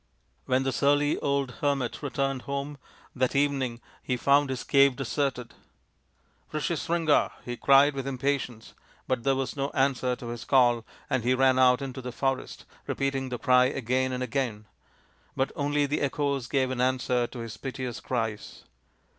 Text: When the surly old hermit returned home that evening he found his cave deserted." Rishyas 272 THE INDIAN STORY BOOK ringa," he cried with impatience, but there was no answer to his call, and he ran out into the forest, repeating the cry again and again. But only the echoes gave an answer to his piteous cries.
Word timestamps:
When 0.47 0.63
the 0.63 0.71
surly 0.71 1.19
old 1.19 1.51
hermit 1.61 2.01
returned 2.01 2.41
home 2.49 2.79
that 3.15 3.35
evening 3.35 3.79
he 4.01 4.17
found 4.17 4.49
his 4.49 4.63
cave 4.63 4.95
deserted." 4.95 5.53
Rishyas 6.51 6.87
272 6.87 6.87
THE 6.87 6.95
INDIAN 6.95 7.05
STORY 7.05 7.05
BOOK 7.05 7.31
ringa," 7.31 7.45
he 7.45 7.57
cried 7.63 7.93
with 7.93 8.07
impatience, 8.07 8.73
but 9.07 9.21
there 9.23 9.35
was 9.35 9.55
no 9.55 9.69
answer 9.75 10.15
to 10.15 10.29
his 10.29 10.43
call, 10.43 10.83
and 11.07 11.23
he 11.23 11.35
ran 11.35 11.59
out 11.59 11.83
into 11.83 12.01
the 12.01 12.11
forest, 12.11 12.65
repeating 12.87 13.29
the 13.29 13.37
cry 13.37 13.65
again 13.65 14.11
and 14.11 14.23
again. 14.23 14.65
But 15.35 15.51
only 15.55 15.85
the 15.85 16.01
echoes 16.01 16.47
gave 16.47 16.71
an 16.71 16.81
answer 16.81 17.27
to 17.27 17.37
his 17.37 17.57
piteous 17.57 17.99
cries. 17.99 18.63